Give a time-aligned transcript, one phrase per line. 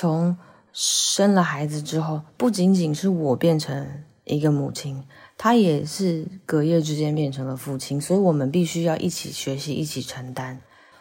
[0.00, 0.36] 从
[0.72, 5.02] 生了孩子之后，不仅仅是我变成一个母亲，
[5.36, 10.60] 他也是隔夜之间变成了父亲，所以我们必须要一起学习，一起承担。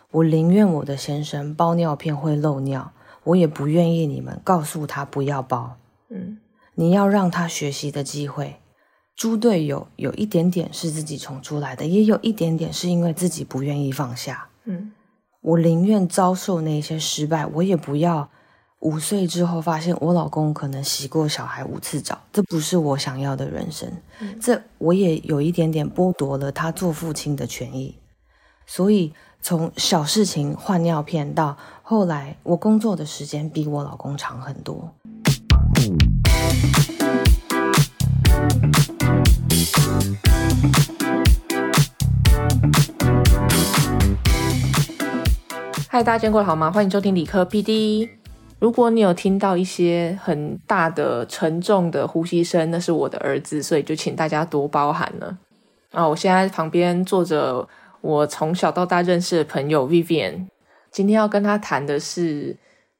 [0.09, 2.91] 我宁愿我的先生包尿片会漏尿，
[3.23, 5.77] 我也不愿意你们告诉他不要包。
[6.09, 6.39] 嗯，
[6.73, 8.55] 你要让他学习的机会。
[9.15, 14.49] 猪队友有一点点是自己宠出来的，也有一点点是因为自己不愿意放下。
[14.65, 14.91] 嗯，
[15.41, 18.31] 我宁愿遭受那些失败，我也不要
[18.87, 23.91] 五岁之后发现我老公可能洗过小孩五次澡，这不是我想要的人生。
[24.41, 27.97] 这我也有一点点剥夺了他做父亲的权益。
[28.65, 29.11] 所以
[29.41, 34.95] 从小事情换尿片到后来，我工作的时间比我老公长很多。
[45.89, 46.71] 嗨，大家见过好吗？
[46.71, 48.07] 欢迎收听理科 PD。
[48.59, 55.37] 如果你有听到一些很大的、沉重的呼吸声，那是我的儿子，所以就请大家多包涵了。
[55.91, 57.67] 啊，我现在旁边坐着
[58.01, 60.47] 我从小到大认识的朋友 Vivian，
[60.91, 62.57] 今天要跟他谈的是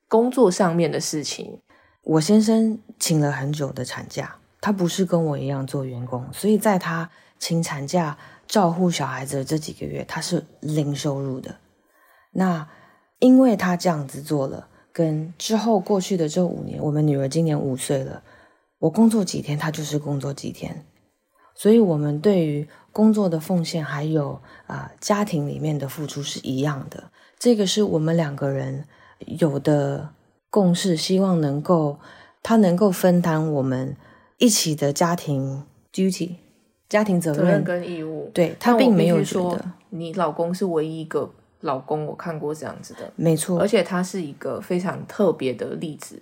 [0.07, 1.59] 工作上面的事情。
[2.03, 8.15] 我先生请了很久的产假，他不是跟我一样做员工，所以在他请产假
[8.47, 11.55] 照顾小孩子这几个月，他是零收入的。
[12.31, 12.67] 那
[13.19, 14.67] 因为他这样子做了，
[14.97, 18.23] 跟之后过去的这五年，我们女儿今年五岁了，
[18.79, 20.83] 我工作几天，她就是工作几天，
[21.53, 27.11] 所以我们对于工作的奉献还有啊家庭里面的付出是一样的。
[27.37, 28.85] 这个是我们两个人
[29.39, 30.09] 有的
[30.49, 31.99] 共识，希望能够
[32.41, 33.95] 他能够分担我们
[34.39, 36.37] 一起的家庭 duty、
[36.89, 37.63] 家庭责任。
[37.63, 39.55] 跟义务，对他并没有说，
[39.91, 46.21] 你老公是唯一一个老公我看过这样子的，没错而，且她是一个非常特别的例子，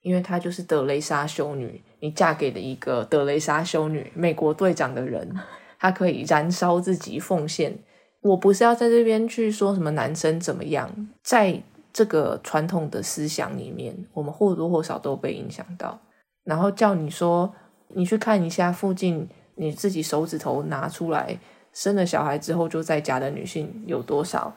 [0.00, 5.34] 因为她就是德雷莎修女，你嫁给了一个德雷莎修女，美国队长的人，
[5.78, 7.78] 她可以燃烧自己奉献。
[8.22, 11.60] 我不是要在这边去说什么男生怎么样，在
[11.92, 15.98] 这个传统的思想里面，我们或多或少都被影响到。
[16.44, 17.52] 然后叫你说，
[17.88, 21.38] 你去看一下附近你自己手指头拿出来，
[21.72, 24.54] 生了小孩之后就在家的女性有多少？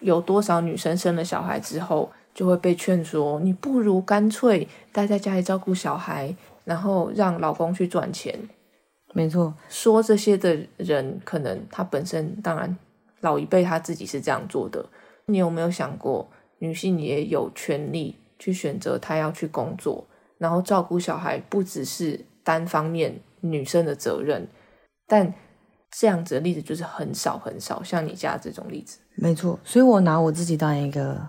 [0.00, 8.38] 有多少女生生了小孩之后就会被劝说，你不如干脆待在家里照顾小孩，然后让老公去赚钱。
[9.12, 12.76] 没错，说这些的人，可能他本身当然
[13.20, 14.84] 老一辈他自己是这样做的。
[15.26, 20.06] 你有没有想过，女性也有权利去选择她要去工作，
[20.38, 24.46] 然后照顾小孩，不只是单方面女生的责任，
[25.06, 25.34] 但
[25.90, 28.98] 这样子的例子就是很少很少，像你家这种例子。
[29.14, 31.28] 没错，所以我拿我自己当一个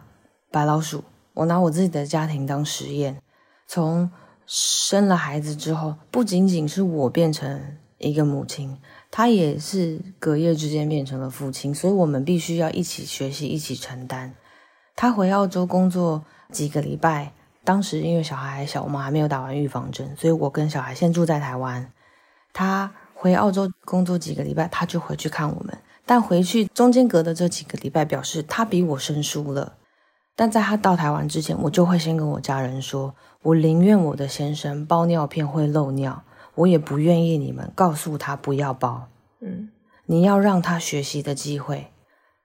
[0.51, 1.03] 白老鼠，
[1.33, 3.21] 我拿我自己的家庭当实验。
[3.67, 4.09] 从
[4.45, 8.77] 生了孩子之后，不仅仅是我变成一个母亲，
[9.11, 14.33] 他也是隔夜之间变成了父亲，所以我们必须要一起学习，一起承担。
[14.95, 17.31] 他回澳洲工作几个礼拜，
[17.63, 21.91] 当时因为小孩还小，我们还没有打完预防针，所以我跟小孩先住在台湾。
[22.51, 25.77] 他回澳洲工作几个礼拜，他就回去看我们。
[26.05, 29.73] 但回去中间隔的这几个礼拜，表示他比我生疏了。
[30.37, 33.13] 但在他到台湾之前，我就会先跟我家人说，
[33.43, 36.23] 我宁愿我的先生包尿片会漏尿，
[36.55, 39.09] 我也不愿意你们告诉他不要包。
[39.41, 39.69] 嗯，
[40.05, 41.87] 你要让他学习的机会。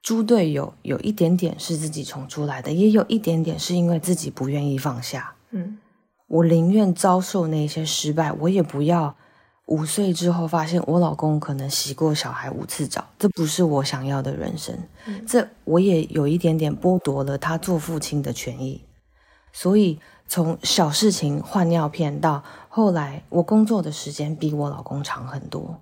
[0.02, 5.36] 猪队友有一点点是自己宠出来的，也有一点点是因为自己不愿意放下。
[5.52, 5.78] 嗯，
[6.26, 9.16] 我宁愿遭受那些失败，我也不要
[9.66, 14.78] 五岁之后发现我老公可能洗过小孩五次澡，这不是我想要的人生。
[15.26, 18.84] 这我也有一点点剥夺了他做父亲的权益。
[19.52, 25.80] 所以从小事情换尿片到后来，我工作的时间比我老公长很多。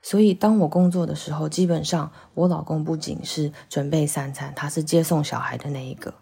[0.00, 6.14] 所以当我工作的时候，基本上我老公不仅是准备三餐，他是接送小孩的那一个。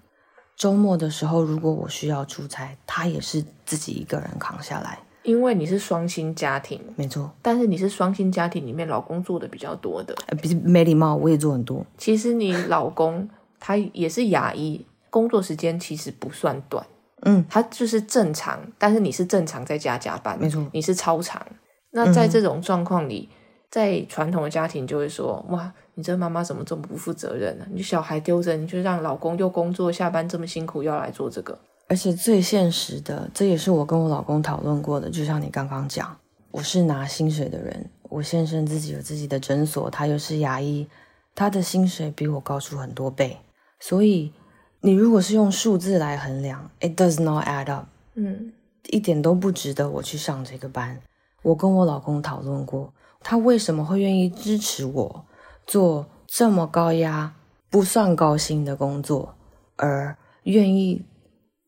[0.56, 4.98] 周末的时候，如果我需要出差，他也是自己一个人扛下来。
[5.26, 10.14] 因为你是双薪家庭，没错，但是你是双薪家庭里面老公做的比较多的。
[10.28, 11.84] 呃，比没礼貌，我也做很多。
[11.98, 13.28] 其实你老公
[13.58, 16.86] 他也是牙医，工作时间其实不算短，
[17.22, 21.44] 嗯，他就是正常，但是你是正常在家加班，没错你是超长。
[21.90, 23.28] 那在这种状况里，
[23.68, 31.58] 在传统的家庭就会说：哇，你这妈妈怎么这么不负责任呢、你小孩丢着，你就让老公又工作下班这么辛苦，要来做这个。
[31.88, 35.08] 而且最现实的，这也是我跟我老公讨论过的。
[35.08, 36.16] 就像你刚刚讲，
[36.50, 40.86] 我是拿薪水的人，我先生自己有自己的诊所，他又是牙医，
[41.34, 43.36] 他的薪水比我高出很多倍。
[43.78, 44.32] 所以
[44.80, 48.52] 你如果是用数字来衡量，it does not add up，嗯，
[48.88, 50.98] 一点都不值得我去上这个班。
[51.42, 55.24] 我跟我老公讨论过，他为什么会愿意支持我
[55.66, 57.32] 做这么高压、
[57.70, 59.34] 不算高薪的工作，
[59.76, 61.04] 而愿意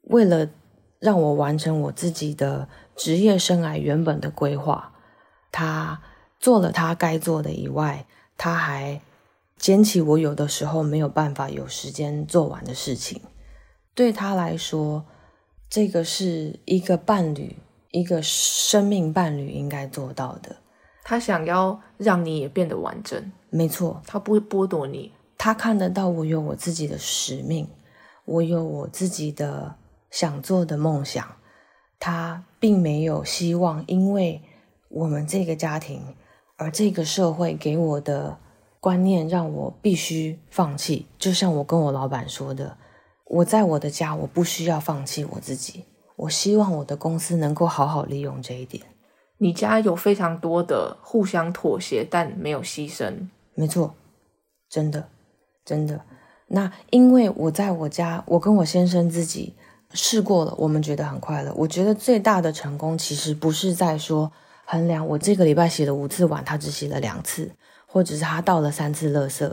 [0.08, 0.50] 为了
[0.98, 4.92] 让我完成我自己的职业生涯原本的规划，
[5.50, 6.02] 他
[6.38, 8.04] 做了他该做的以外，
[8.36, 9.00] 他还。
[9.58, 13.20] 捡起我有的时候没有办法有时间做完的事情，
[13.92, 15.04] 对他来说，
[15.68, 17.56] 这个是一个伴侣，
[17.90, 20.54] 一个生命伴侣应该做到的。
[21.02, 25.10] 他想要让你也变得完整，没错，他不会剥夺你。
[25.36, 27.68] 他看得到我有我自己的使命，
[28.26, 29.74] 我有我自己的
[30.10, 31.26] 想做的梦想。
[31.98, 34.42] 他并没有希望，因为
[34.88, 36.14] 我们这个家庭，
[36.56, 38.38] 而这个社会给我的。
[38.80, 42.78] 观念让我必须放弃，就像我跟我老板说的，
[43.24, 45.84] 我在我的家，我不需要放弃我自己。
[46.14, 48.84] 我希望我的公司能够好好利用这一点。
[49.38, 53.28] 你家有非常多的互相妥协，但没有牺牲。
[53.56, 53.96] 没错，
[54.70, 55.08] 真的，
[55.64, 56.02] 真的。
[56.46, 59.56] 那因为我在我家，我跟我先生自己
[59.92, 61.52] 试过了，我们觉得很快乐。
[61.54, 64.30] 我觉得最大的成功，其实不是在说
[64.64, 67.50] 衡量我这个礼拜洗了五次碗，他只洗了两次。
[67.90, 69.50] 或者是他倒了三次垃圾，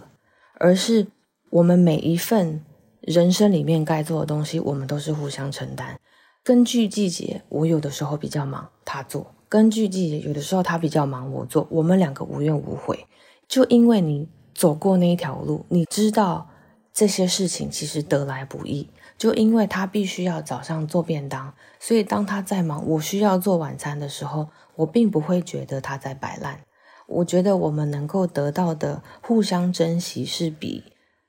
[0.55, 1.07] 而是
[1.51, 2.61] 我们每一份
[2.99, 5.97] 人生里面该做的东西，我们都是互相承担。
[6.43, 11.65] 根据季节，我有的时候比较忙，他做；根据季节，有的时候他比较忙，我做。
[11.71, 13.07] 我们两个无怨无悔，
[13.47, 16.49] 就因为你走过那一条路，你知道
[16.91, 18.89] 这些事情其实得来不易。
[19.17, 26.59] 就因为他必须要早上做便当，所以当他在忙，我需要做晚餐的时候，我并不会觉得他在摆烂。
[27.07, 30.83] 我觉得我们能够得到的互相珍惜，是比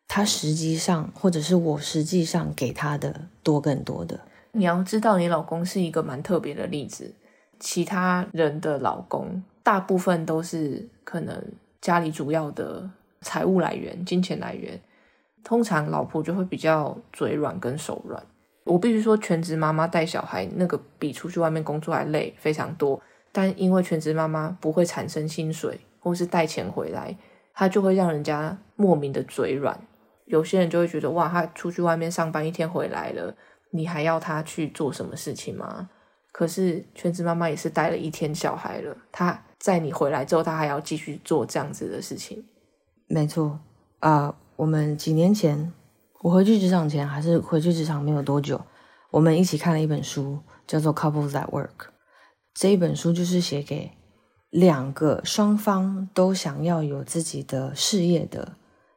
[0.09, 4.21] 他实际上或者是我实际上给他的多更多的。
[4.53, 7.15] 你要知道，你老公是一个蛮特别的例子。
[7.61, 11.43] 其他人的老公，大部分都是可能
[11.81, 12.89] 家里主要的
[13.21, 14.81] 财务来源、金钱来源，
[15.47, 18.21] 通常老婆就会比较嘴软跟手软。
[18.65, 23.01] 我必须说，全职妈妈带小孩，那个比出去外面工作还累非常多。
[23.31, 27.17] 但因为全职妈妈不会产生薪水，或是带钱回来，
[27.55, 29.79] 她就会让人家莫名的嘴软。
[30.25, 33.33] 有些人就会觉得，哇，她出去外面上班一天回来了，
[33.71, 35.89] 你还要她去做什么事情吗？
[36.33, 42.45] 可是全职妈妈也是带了一天小孩了，她在你回来之后，她还要继续做这样子的事情。
[43.07, 43.61] 没错
[44.01, 45.73] 啊，我们几年前
[46.21, 48.61] 我回去职场前，还是回去职场没有多久，
[49.11, 51.67] 我们一起看了一本书，叫做《Couples at Work》。
[52.55, 53.93] 这一本书就是写给
[54.51, 58.55] 两个双方都想要有自己的事业的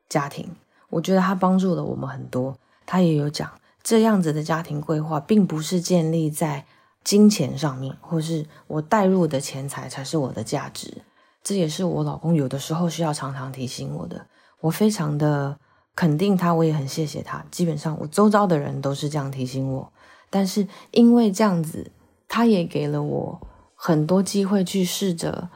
[0.07, 0.56] 家庭。
[0.89, 2.57] 我觉得它帮助了我们很多。
[2.85, 3.51] 他也有讲，
[3.83, 6.65] 这样子的家庭规划，并不是建立在
[7.03, 11.03] 金钱上面，或是我带入的钱财才是我的价值。
[11.44, 14.25] 这也是我老公有的时候需要常常提醒我的。
[14.61, 15.57] 我非常的
[15.95, 17.45] 肯定他，我也很谢谢他。
[17.51, 19.91] 基本上我周遭的人都是这样提醒我，
[20.29, 21.91] 但是因为这样子，
[22.27, 23.41] 他也给了我。
[23.81, 25.47] 很多机会去试着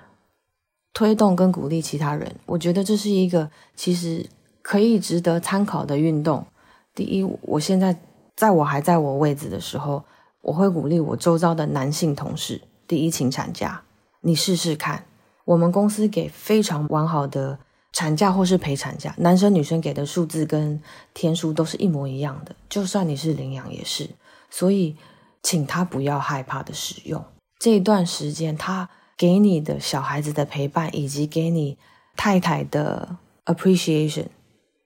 [0.94, 4.26] 推动跟鼓励其他人，我觉得这是一个其实
[4.62, 6.48] 可以值得参考的运动。
[6.96, 8.00] 第一，我现在
[8.34, 10.02] 在我还在我位置的时候，
[10.42, 13.84] 我会鼓励我周遭的男性同事：第一，请产假，
[14.22, 15.04] 你试试看。
[15.44, 17.60] 我们公司给非常完好的
[17.94, 20.82] 产假或是陪产假，男生女生给的数字跟
[21.14, 24.10] 天数都是一模一样的，就算你是领养也是。
[24.50, 24.96] 所以，
[25.42, 27.24] 请他不要害怕的使用。
[27.60, 31.78] 这一段时间，他给你的小孩子的陪伴，以及给你
[32.16, 34.28] 太太的 appreciation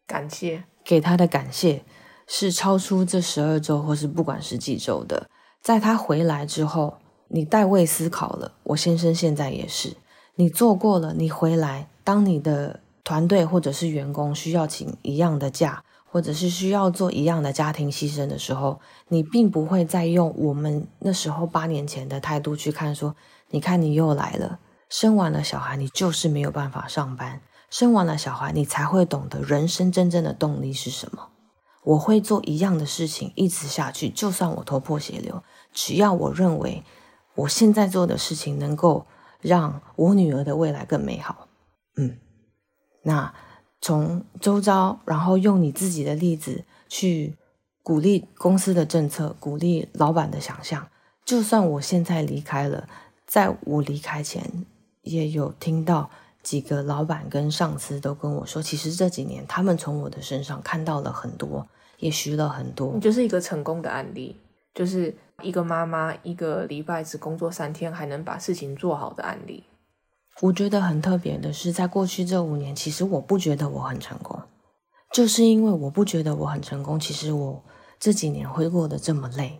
[0.06, 1.84] 感谢，给他的感谢，
[2.28, 5.30] 是超出这十二周或是不管是几周的。
[5.62, 6.98] 在他回来之后，
[7.30, 8.54] 你代位思考了。
[8.64, 9.98] 我先生现在也是，
[10.36, 15.82] 你做过了，你回来，当你的团队或者是员工需要请一样的假。
[16.10, 23.14] 或者是需要做一样的家庭牺牲的时候，你并不会再用我们那时候八年前的态度去看，说，
[23.50, 24.58] 你看你又来了，
[24.90, 31.28] 生完了小孩，你就是没有办法上班，生完了小孩，你才会懂得人生真正的动力是什么。
[31.84, 36.84] 我会做一样的事情，一直下去，就算我头破血流，只要我认为
[37.36, 39.06] 我现在做的事情能够
[39.42, 41.50] 让我女儿的未来更美好，
[41.98, 42.18] 嗯，
[43.08, 43.34] 那。
[43.80, 47.38] 从周遭，然后用你自己的例子去
[47.84, 50.90] 鼓励公司的政策，鼓励老板的想象。
[51.24, 52.90] 就算我现在离开了，
[53.28, 54.66] 在我离开前，
[55.04, 56.10] 也有听到
[56.42, 61.66] 几个老板跟上司都跟我说，其实这几年他们从我的身上看到了很多
[62.00, 62.98] 也学了很多。
[63.00, 64.36] 就是一个成功的案例，
[64.74, 69.64] 就是一个妈妈一个礼拜只工作三天还能把事情做好的案例。
[70.42, 74.40] 我觉得很特别的是，在过去这五年，其实我不觉得我很成功，
[75.12, 77.00] 就是因为我不觉得我很成功。
[77.00, 77.64] 其实我
[78.00, 79.60] 这几年会过得这么累，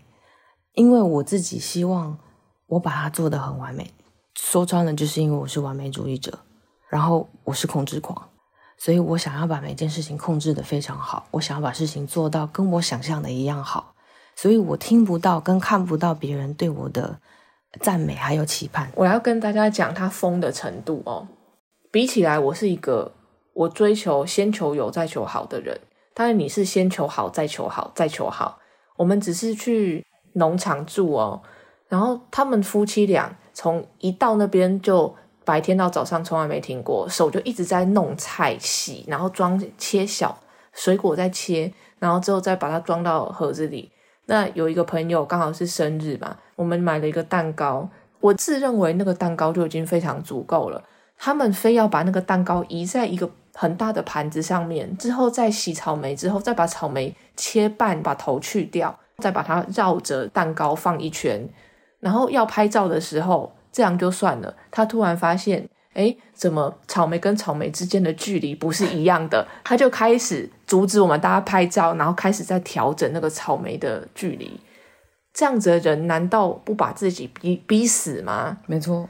[0.74, 2.20] 因为我自己希望
[2.68, 3.92] 我把它做得很完美。
[4.36, 6.38] 说穿了，就是因为我是完美主义者，
[6.90, 8.30] 然后我是控制狂，
[8.78, 13.96] 所以我想要把每件事情控制得非常好，我想要把事情做到跟我想象的一样好，
[14.36, 17.20] 所以我听不到跟看不到别人对我的
[17.80, 18.92] 赞美还有期盼。
[18.96, 21.28] 我要跟大家讲他疯的程度哦。
[21.92, 23.14] 比起来，我是一个
[23.54, 25.80] 我追求先求有再求好的人，
[26.14, 28.60] 但是你是先求好再求好再求好。
[28.98, 31.42] 我们只是去农场住哦，
[31.88, 40.38] 然后他们夫妻俩从一到那边就白天到早上从来没停过，手就一直在弄菜洗，然后装切小
[40.74, 43.92] 水果再切，然后之后再把它装到盒子里。
[44.28, 47.90] 那有一个朋友刚好是生日嘛，我们买了一个蛋糕，
[48.22, 50.84] 我自认为那个蛋糕就已经非常足够了。
[51.18, 61.50] 他们非要把那个蛋糕移在一个很大的盘子上面，之后再洗草莓，之后再把草莓切半，把头去掉，再把它绕着蛋糕放一圈。
[62.00, 64.56] 然后要拍照的时候，这样就算了。
[64.70, 69.48] 他突然发现，哎，怎么草莓跟草莓之间的距离不是一样的？
[69.64, 74.60] 他就开始阻止我们大家拍照，然后开始在调整那个草莓的距离。
[75.34, 78.58] 这样子的人，难道不把自己逼逼死吗？
[78.66, 79.08] 没错，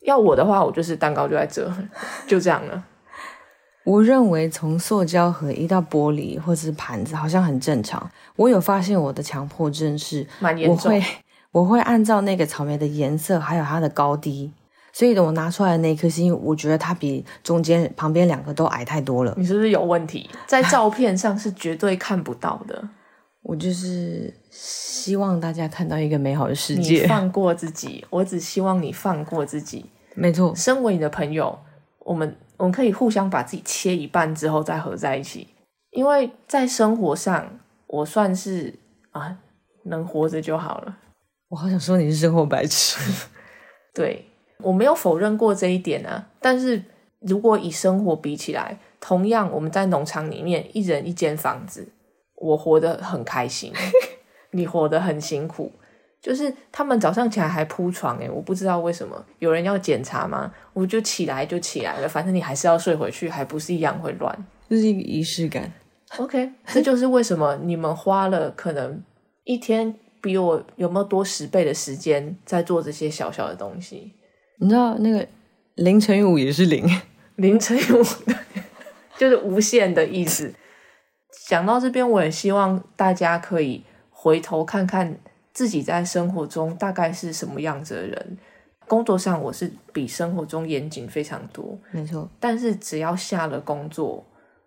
[0.00, 1.72] 要我的话，我就是蛋糕就在这，
[2.26, 2.84] 就这样了。
[3.84, 8.10] 我认为从塑胶盒移到玻璃或者是盘子好像很正常。
[8.34, 11.06] 我有发现我的强迫症是，蛮严重我会
[11.52, 14.50] 我会按照那个草莓的颜色还有它的高低，
[14.96, 19.34] 所以呢，我拿出来的那一颗是因为我觉得它比中间旁边两个都矮太多了。
[19.36, 20.30] 你是不是有问题？
[20.46, 22.82] 在照片上是绝对看不到的。
[23.44, 27.06] 我就是希望大家看到一个美好的世你界。
[27.06, 29.84] 放过自己，我只希望你放过自己。
[30.16, 31.58] 没错，身为你的朋友，
[31.98, 35.46] 我们我们可以互相把自己切一半之后再合在一起，
[35.90, 37.46] 因为在生活上，
[37.86, 38.74] 我算是
[39.10, 39.36] 啊
[39.82, 40.96] 能活着就好了。
[41.50, 42.98] 我好想说你是生活白痴。
[43.92, 44.24] 对
[44.62, 46.82] 我没有否认过这一点啊，但是
[47.20, 51.88] 如果以生活比起来，同样我们在农场里面一人一间房子，
[52.36, 53.72] 我活得很开心，
[54.52, 55.72] 你活得很辛苦。
[56.18, 60.52] 就是他们早上起来还铺床诶，我不知道为什么有人要检查吗？
[60.72, 64.46] 我就起来就起来了，反正你还是要睡回去，还不是一样会乱。
[64.68, 65.72] 这是一个仪式感。
[66.16, 69.00] OK，这就是为什么你们花了可能
[69.44, 74.12] 一天比我有没有多十倍的时间在做这些小小的东西。
[74.58, 75.26] 你知道那个
[75.74, 76.88] 零乘以五也是零，
[77.36, 78.02] 零乘以五，
[79.18, 80.52] 就是无限的意思。
[81.48, 85.18] 讲到这边，我也希望大家可以回头看看
[85.52, 88.38] 自己在生活中大概是什么样子的人。
[88.88, 94.24] 工作上我是比生活中严谨非常多，没错，但是只要下了工作，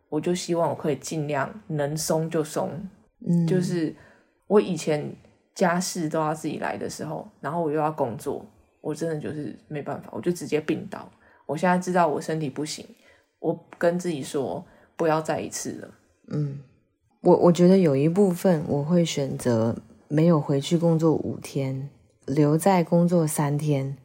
[0.09, 2.69] 我就希望我可以尽量能松就松。
[3.25, 3.95] 嗯，就是
[4.47, 5.15] 我以前
[5.55, 8.45] 家事都要自己来的时候，然后我又要工作，
[8.81, 11.09] 我真的就是没办法，我就直接病倒。
[11.45, 12.85] 我现在知道我身体不行，
[13.39, 14.63] 我跟自己说
[14.95, 15.89] 不要再一次了。
[16.27, 16.59] 嗯，
[17.21, 19.75] 我我觉得有一部分我会选择
[20.07, 21.89] 没有回去工作五天，
[22.25, 23.97] 留在工作三天，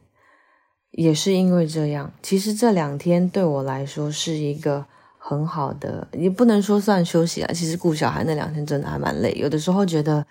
[0.91, 2.11] 也是因为这样。
[2.21, 4.85] 其实这两天对我来说是一个
[5.17, 7.53] 很好的，也不能说算休息啊。
[7.53, 10.25] 其实顾小孩那两天真的还蛮累，有的时候觉得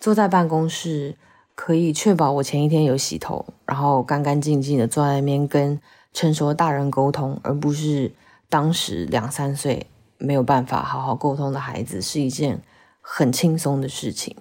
[0.00, 1.14] 坐在办公室
[1.56, 5.80] 可以确保我前一天有洗头，然后干干净净的坐在那边跟
[6.12, 8.12] 成熟的大人沟通，而不是
[8.48, 9.86] 当时两三岁
[10.18, 12.60] 没有办法好好沟通的孩子，是一件
[13.00, 14.36] 很轻松的事情。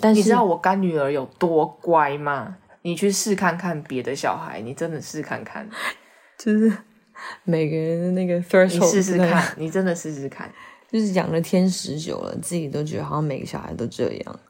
[0.00, 2.56] 但是你知道我干女儿有多乖吗？
[2.82, 5.68] 你去试看看别的小孩，你真的试看看，
[6.38, 6.72] 就是
[7.44, 10.50] 每个人的那个你 threshold，试试看，你真的试试看，
[10.90, 14.40] 就是养了天使久了，自己都觉得好像每个小孩都这样。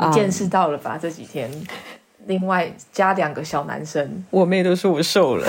[0.00, 0.96] 你见识到了吧？
[0.96, 1.50] 这几天，
[2.26, 5.46] 另外加两个小男生，我妹都说我瘦了。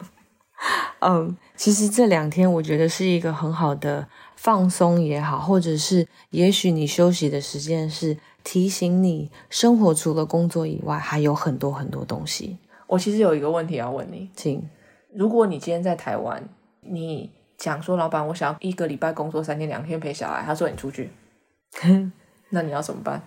[1.00, 12.58] 嗯，其实这两天我觉得是一个很好的放松也好，或者是也许你休息的时间是提醒你，生活除了工作以外还有很多很多东西。
[12.86, 14.62] 我其实有一个问题要问你：请
[15.14, 16.42] 如果你今天在台湾，
[16.82, 21.10] 你讲说老板，我想要一个礼拜工作三天两天陪小孩，他说你出去，
[22.50, 23.22] 那你要怎么办？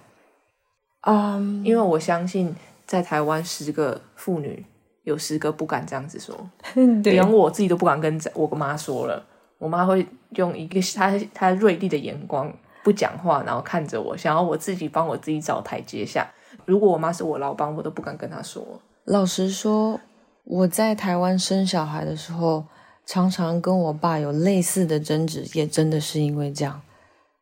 [1.05, 2.55] 嗯，因为我相信
[2.86, 4.65] 在台湾十个妇女
[5.03, 6.36] 有十个不敢这样子说，
[7.03, 9.25] 连我自己都不敢跟我妈说了。
[9.57, 16.29] 我妈会用一个她她锐利的眼光不讲话，然后看着我，想要我自己帮我自己找台阶下。
[16.65, 18.65] 如果我妈是我老板，我都不敢跟她说。
[19.05, 20.00] 老实说，
[20.43, 22.65] 我在台湾生小孩的时候，
[23.05, 26.81] 常常跟我爸有类似的争执，也真的是因为这样。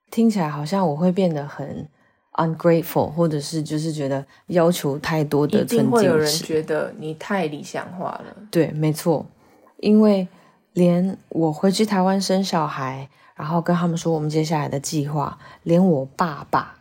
[0.10, 1.88] 听起来好像我会变得很
[2.34, 8.36] ungrateful，或者是就是觉得要求太多的一定尊会有人觉得你太理想化了。
[8.50, 9.26] 对，没错，
[9.78, 10.28] 因为
[10.74, 16.76] 连我回去台湾生小孩，然后跟他们说我们接下来的计划，连我爸爸，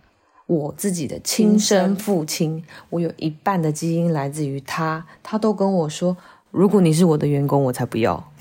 [0.47, 6.17] 我自己的亲生父亲，我有一半的基因来自于他，他都跟我说，
[6.53, 8.33] 如果你是我的员工，我才不要。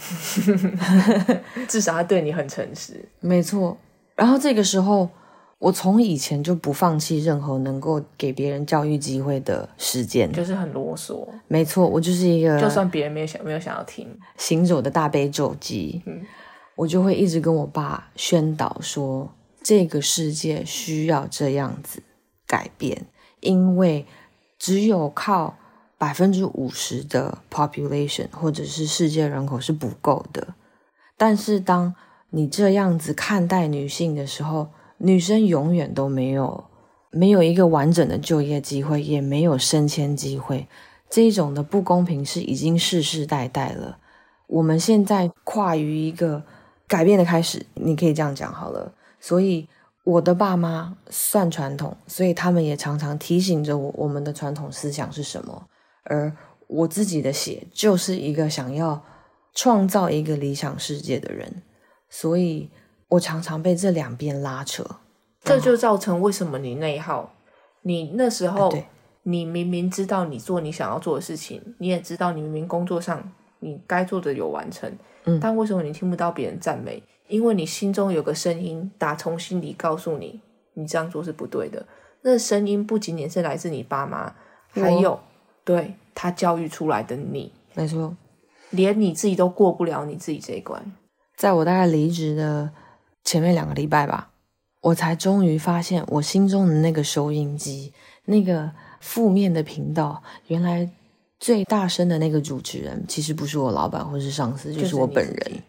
[1.67, 3.03] 至少他对你很诚实。
[3.19, 3.75] 没错，
[4.15, 5.09] 然后这个时候，
[5.59, 10.31] 我从以前就不放弃任何能够给别人教育机会的时间。
[10.31, 16.25] 就是很啰嗦，没错，我就是一个就算别人没有想没有想要听，行走的大悲咒机，嗯
[16.75, 19.29] 我就会一直跟我爸宣导说，
[19.61, 22.01] 这个世界需要这样子
[22.47, 23.07] 改变，
[23.41, 24.05] 因为
[24.57, 25.57] 只有靠
[25.97, 30.55] 百分之五十的 population 或者是世界人口是不够的。
[31.17, 31.93] 但是当
[32.29, 34.69] 你这样子看待女性的时候，
[34.99, 36.63] 女生永远都没有
[37.11, 40.67] 没有一个完整的就业机会，也没有升迁机会。
[41.09, 43.97] 这种的不公平是已经世世代代了。
[44.47, 46.43] 我们现在跨于一个
[46.87, 48.93] 改变的开始，你可以这样讲好了。
[49.19, 49.67] 所以
[50.03, 55.67] 我的爸妈算传统，所以他们也常常提醒着我，我们的传统思想是什么。
[56.03, 56.31] 而
[56.67, 59.03] 我自己的血就是一个想要
[59.53, 61.63] 创造一个理想世界的人，
[62.09, 62.69] 所以
[63.09, 64.85] 我常常被这两边拉扯。
[65.43, 67.33] 这就造成为什么你内耗。
[67.81, 68.85] 你那时候，对
[69.23, 73.23] 你明明知道你做你想要做的事情，你也知道你明明工作上
[73.59, 74.91] 你该做的有完成，
[75.25, 77.01] 嗯但为什么你听不到别人赞美？
[77.27, 80.41] 因为你心中有个声音打从心里告诉你，
[80.73, 81.85] 你这样做是不对的。
[82.21, 84.33] 那声音不仅仅是来自你爸妈，
[84.71, 85.17] 还有
[85.63, 88.13] 对他教育出来的你，没错，
[88.71, 90.91] 连你自己都过不了你自己这一关。
[91.37, 92.69] 在我大概离职的
[93.29, 94.31] 前面两个礼拜吧，
[94.81, 97.93] 我才终于发现我心中的那个收音机，
[98.25, 100.89] 那个负面的频道，原来
[101.39, 105.61] 最大声的那个主持人，其实不是我老板或是上司，就是我本人。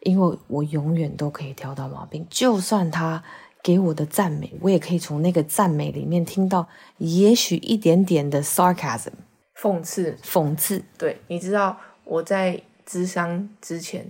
[0.00, 3.22] 因为我永远都可以挑到毛病，就算他
[3.62, 6.66] 给我的赞美，我也可以从那个赞美里面听到
[6.98, 9.12] 也许一点点的 sarcasm
[9.56, 10.82] 讽刺讽刺。
[10.98, 14.04] 对，你知道我在智商之前，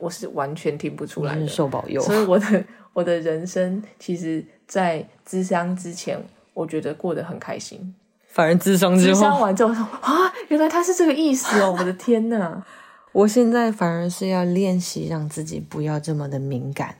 [0.00, 6.18] 我是完全听不出来真的，是受保佑，所以我的 我的人生，其实，在智商之前，
[6.54, 7.94] 我觉得过得很开心。
[8.26, 11.76] 反而智商之智商后，完之后说啊，原来他是这个意思哦！
[11.78, 12.64] 我的天呐，
[13.12, 16.94] 我现在反而是要练习让自己不要这么的敏感。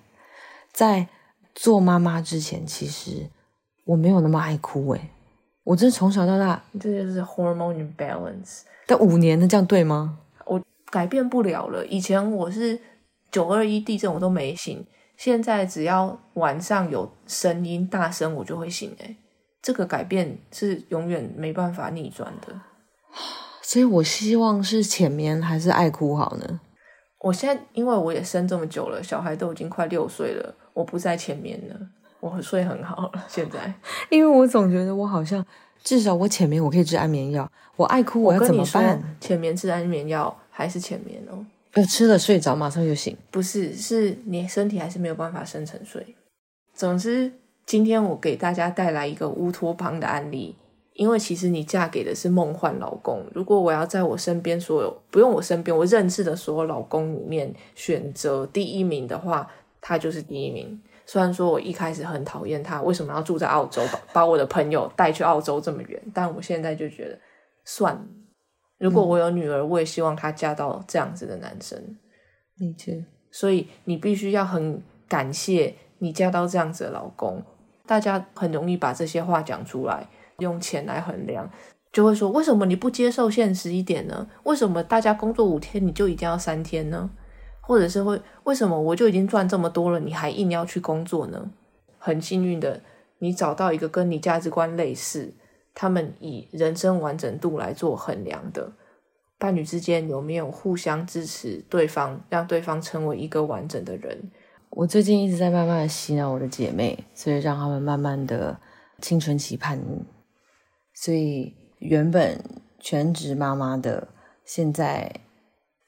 [0.73, 1.07] 在
[1.55, 3.29] 做妈妈之前，其实
[3.85, 5.11] 我没有那么爱哭诶，
[5.65, 10.19] 我真的从小到大，这就是 hormone imbalance，但五年的这样对吗？
[10.91, 11.87] 改变不了了。
[11.87, 12.79] 以前我是
[13.31, 14.85] 九二一地震我都没醒，
[15.17, 19.17] 现在只要晚上有声音大声，我就会醒、欸。
[19.63, 22.61] 这个改变是永远没办法逆转的。
[23.63, 26.61] 所以我希望是浅眠还是爱哭好呢？
[27.21, 31.77] 我现在因为我也生这么久了，小孩都已经快六岁了，我不在前面了，
[32.19, 33.25] 我睡很好了。
[33.29, 33.73] 现在
[34.09, 35.45] 因为我总觉得我好像
[35.85, 41.43] 至少我浅眠我可以吃安眠药，我爱哭我要怎么办？，前面吃安眠药还是前面哦，
[41.73, 43.17] 呃，吃了睡着马上就醒。
[43.31, 46.15] 不是，是你身体还是没有办法深沉睡。
[46.75, 47.33] 总之，
[47.65, 50.55] 今天我给大家带来一个乌托邦的案例，
[50.93, 53.25] 因为其实你嫁给的是梦幻老公。
[53.35, 60.79] 如果我要在我身边所有不用我身边我认识的所有老公里面选择第一名的话，他就是第一名。
[61.07, 67.19] 虽然说我一开始很讨厌他，为什么要住在澳洲，把把我的朋友带去澳洲这么远，但我现在就觉得
[67.65, 68.05] 算了。
[68.81, 71.97] 如果我有女儿，我也希望她嫁到这样子的男生。
[72.57, 73.05] 理解。
[73.31, 77.43] 所以你必须要很感谢你嫁到这样子的老公。
[77.87, 81.49] 大家很容易把这些话讲出来，用钱来衡量，
[81.93, 84.27] 就会说为什么你不接受现实一点呢？
[84.45, 87.11] 为什么大家工作五天你就一定要三天呢？
[87.61, 91.51] 或者是会为什么我就已经赚这么多了，你还硬要去工作呢？
[91.99, 92.81] 很幸运的，
[93.19, 95.35] 你找到一个跟你价值观类似，
[95.75, 98.73] 他们以人生完整度来做衡量的。
[99.39, 104.31] 伴侣之间有没有互相支持对方，让对方成为一个完整的人？
[104.69, 108.61] 我最近一直在慢慢的洗脑我的姐妹，所以让她们慢慢的
[109.01, 110.05] 青春期叛逆。
[110.95, 112.39] 所以原本
[112.79, 114.09] 全职妈妈的，
[114.45, 115.11] 现在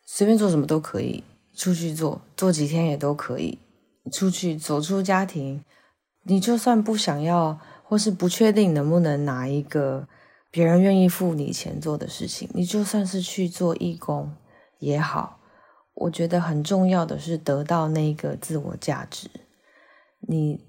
[0.07, 1.23] 随便做什么都可以，
[1.55, 3.59] 出去做，做几天也都可以，
[4.11, 5.63] 出去走出家庭，
[6.23, 7.61] 你就算不想要，
[7.93, 10.09] 或是不确定能不能拿一个
[10.51, 14.35] 别人愿意付你钱做的事情，你就算是去做义工
[14.79, 15.39] 也好，
[15.93, 19.29] 我觉得很重要的是得到那个自我价值。
[20.21, 20.65] 你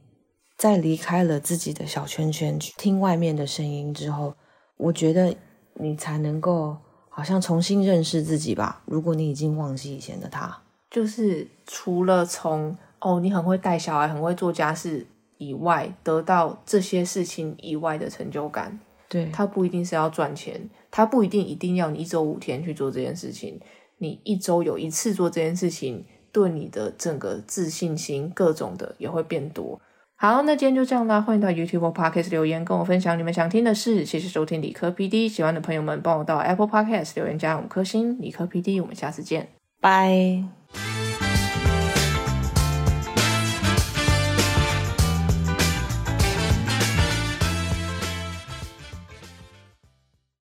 [0.58, 4.36] 在离开了自己的小圈圈，去听外面的声音之后，
[4.76, 5.34] 我觉得
[5.76, 6.76] 你才能够
[7.08, 8.84] 好像重新认识自己吧。
[8.86, 15.08] 如果你已经忘记以前的他，就是除了从哦，你很会带小孩，很会做家事
[15.48, 18.80] 以外，得到这些事情以外的成就感。
[19.10, 23.60] 对，它不一定是要赚钱，它不一定一定要你一周五天去做这件事情，
[23.98, 29.80] 你一周有一次做这件事情，对你的整个自信心各种的也会变多。
[30.16, 34.06] 好，那今天就这样啦，欢迎到 YouTube Podcast 留言跟我分享你们想听的事。
[34.06, 38.20] 谢谢收听理科 PD，喜欢的朋友们帮我到 Apple Podcast 留言加五颗星。
[38.22, 39.50] 理科 PD，我们下次见，
[39.82, 41.03] 拜。